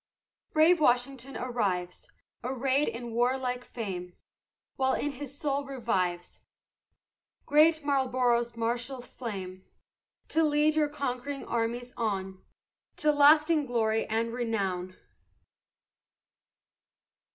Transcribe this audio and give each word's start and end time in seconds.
Brave 0.53 0.79
Washington 0.79 1.37
arrives, 1.37 2.07
Arrayed 2.43 2.87
in 2.87 3.11
warlike 3.11 3.63
fame, 3.63 4.13
While 4.75 4.95
in 4.95 5.11
his 5.11 5.37
soul 5.37 5.63
revives 5.63 6.39
Great 7.45 7.85
Marlboro's 7.85 8.55
martial 8.57 8.99
flame, 9.01 9.63
To 10.29 10.41
lead 10.43 10.73
your 10.73 10.89
conquering 10.89 11.45
armies 11.45 11.93
on 11.97 12.43
To 12.97 13.11
lasting 13.11 13.67
glory 13.67 14.07
and 14.07 14.33
renown. 14.33 14.95